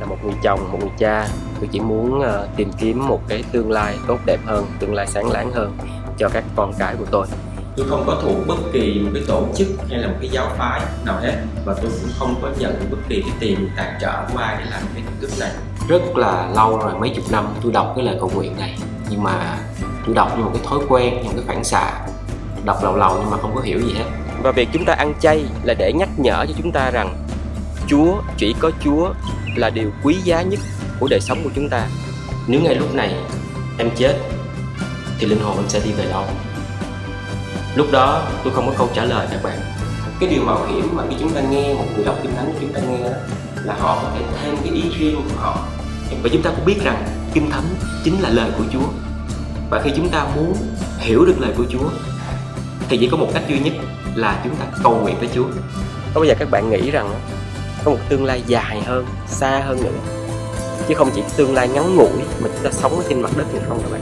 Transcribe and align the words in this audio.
là 0.00 0.06
một 0.06 0.16
người 0.24 0.34
chồng 0.42 0.60
một 0.72 0.78
người 0.80 0.90
cha. 0.98 1.28
Tôi 1.60 1.68
chỉ 1.72 1.80
muốn 1.80 2.20
ờ, 2.20 2.48
tìm 2.56 2.70
kiếm 2.78 3.08
một 3.08 3.20
cái 3.28 3.44
tương 3.52 3.70
lai 3.70 3.96
tốt 4.06 4.18
đẹp 4.26 4.40
hơn 4.46 4.66
tương 4.78 4.94
lai 4.94 5.06
sáng 5.06 5.30
láng 5.30 5.52
hơn 5.52 5.76
cho 6.18 6.28
các 6.28 6.44
con 6.56 6.72
cái 6.78 6.94
của 6.98 7.04
tôi. 7.10 7.26
Tôi 7.76 7.86
không 7.88 8.04
có 8.06 8.18
thuộc 8.22 8.46
bất 8.46 8.56
kỳ 8.72 9.00
một 9.04 9.10
cái 9.14 9.22
tổ 9.26 9.46
chức 9.54 9.68
hay 9.90 9.98
là 9.98 10.08
một 10.08 10.14
cái 10.20 10.30
giáo 10.30 10.46
phái 10.58 10.80
nào 11.04 11.20
hết 11.20 11.34
và 11.64 11.74
tôi 11.74 11.90
cũng 12.00 12.10
không 12.18 12.34
có 12.42 12.48
nhận 12.58 12.74
bất 12.90 12.96
kỳ 13.08 13.22
cái 13.22 13.32
tiền 13.40 13.68
tài 13.76 13.92
trợ 14.00 14.12
của 14.32 14.38
ai 14.38 14.56
để 14.58 14.70
làm 14.70 14.82
cái 14.94 15.02
tổ 15.06 15.12
chức 15.20 15.38
này. 15.40 15.50
Rất 15.88 16.16
là 16.16 16.50
lâu 16.54 16.78
rồi 16.78 16.94
mấy 17.00 17.12
chục 17.16 17.24
năm 17.30 17.48
tôi 17.62 17.72
đọc 17.72 17.92
cái 17.96 18.04
lời 18.04 18.16
cầu 18.20 18.30
nguyện 18.34 18.56
này 18.58 18.78
nhưng 19.10 19.22
mà 19.22 19.58
tôi 20.06 20.14
đọc 20.14 20.38
như 20.38 20.44
một 20.44 20.50
cái 20.54 20.62
thói 20.66 20.78
quen 20.88 21.14
như 21.14 21.24
một 21.24 21.32
cái 21.36 21.44
phản 21.46 21.64
xạ. 21.64 21.92
Đọc 22.64 22.76
lầu 22.82 22.96
lầu 22.96 23.16
nhưng 23.20 23.30
mà 23.30 23.36
không 23.36 23.54
có 23.54 23.60
hiểu 23.60 23.80
gì 23.80 23.94
hết. 23.94 24.04
Và 24.42 24.52
việc 24.52 24.68
chúng 24.72 24.84
ta 24.84 24.92
ăn 24.92 25.14
chay 25.20 25.44
là 25.64 25.74
để 25.74 25.92
nhắc 25.92 26.08
nhở 26.16 26.46
cho 26.48 26.54
chúng 26.58 26.72
ta 26.72 26.90
rằng 26.90 27.16
Chúa 27.86 28.22
chỉ 28.36 28.54
có 28.60 28.70
Chúa 28.84 29.12
là 29.56 29.70
điều 29.70 29.90
quý 30.02 30.16
giá 30.24 30.42
nhất 30.42 30.60
của 31.00 31.08
đời 31.10 31.20
sống 31.20 31.40
của 31.44 31.50
chúng 31.54 31.68
ta. 31.68 31.86
Nếu 32.46 32.60
ngay 32.60 32.74
lúc 32.74 32.94
này 32.94 33.14
em 33.78 33.90
chết 33.96 34.14
thì 35.18 35.26
linh 35.26 35.40
hồn 35.40 35.56
em 35.56 35.68
sẽ 35.68 35.80
đi 35.84 35.92
về 35.92 36.04
đâu? 36.08 36.24
Lúc 37.74 37.86
đó 37.92 38.22
tôi 38.44 38.52
không 38.54 38.66
có 38.66 38.72
câu 38.78 38.88
trả 38.94 39.04
lời 39.04 39.26
các 39.30 39.42
bạn. 39.42 39.58
Cái 40.20 40.28
điều 40.28 40.42
mạo 40.42 40.66
hiểm 40.66 40.88
mà 40.92 41.02
khi 41.10 41.16
chúng 41.20 41.30
ta 41.30 41.40
nghe 41.40 41.74
một 41.74 41.84
người 41.94 42.04
đọc 42.04 42.18
kinh 42.22 42.36
thánh 42.36 42.52
chúng 42.60 42.72
ta 42.72 42.80
nghe 42.80 43.04
đó, 43.04 43.10
là 43.64 43.74
họ 43.80 44.02
có 44.02 44.10
thể 44.14 44.24
thêm 44.42 44.56
cái 44.64 44.72
ý 44.72 44.82
riêng 44.98 45.16
của 45.16 45.36
họ. 45.36 45.66
Và 46.22 46.28
chúng 46.32 46.42
ta 46.42 46.50
cũng 46.50 46.64
biết 46.64 46.84
rằng 46.84 47.04
kinh 47.34 47.50
thánh 47.50 47.64
chính 48.04 48.20
là 48.20 48.28
lời 48.28 48.50
của 48.58 48.64
chúa. 48.72 48.88
Và 49.70 49.80
khi 49.84 49.90
chúng 49.96 50.08
ta 50.08 50.26
muốn 50.36 50.54
hiểu 50.98 51.24
được 51.24 51.36
lời 51.38 51.52
của 51.56 51.64
chúa 51.70 51.88
thì 52.88 52.98
chỉ 52.98 53.08
có 53.08 53.16
một 53.16 53.28
cách 53.34 53.42
duy 53.48 53.58
nhất 53.58 53.72
là 54.14 54.40
chúng 54.44 54.56
ta 54.56 54.64
cầu 54.82 55.00
nguyện 55.00 55.16
với 55.18 55.28
chúa. 55.34 55.44
Có 56.14 56.20
bao 56.20 56.24
giờ 56.24 56.34
các 56.38 56.50
bạn 56.50 56.70
nghĩ 56.70 56.90
rằng 56.90 57.10
có 57.84 57.90
một 57.90 57.98
tương 58.08 58.24
lai 58.24 58.42
dài 58.46 58.82
hơn, 58.86 59.06
xa 59.26 59.62
hơn 59.66 59.78
nữa. 59.82 59.90
Chứ 60.88 60.94
không 60.94 61.10
chỉ 61.14 61.22
tương 61.36 61.54
lai 61.54 61.68
ngắn 61.68 61.96
ngủi 61.96 62.18
mà 62.40 62.48
chúng 62.52 62.64
ta 62.64 62.70
sống 62.70 62.96
ở 62.96 63.04
trên 63.08 63.22
mặt 63.22 63.30
đất 63.36 63.54
này 63.54 63.62
không 63.68 63.78
các 63.82 63.92
bạn. 63.92 64.00